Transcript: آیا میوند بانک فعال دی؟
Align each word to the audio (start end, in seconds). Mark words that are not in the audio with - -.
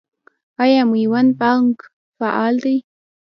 آیا 0.63 0.81
میوند 0.91 1.31
بانک 1.39 1.77
فعال 2.17 2.55
دی؟ 2.63 2.77